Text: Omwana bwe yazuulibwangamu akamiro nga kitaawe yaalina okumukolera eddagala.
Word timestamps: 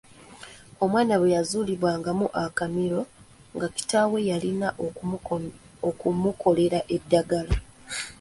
Omwana 0.83 1.13
bwe 1.17 1.33
yazuulibwangamu 1.35 2.27
akamiro 2.43 2.99
nga 3.55 3.67
kitaawe 3.75 4.17
yaalina 4.29 4.67
okumukolera 5.99 6.79
eddagala. 6.95 7.53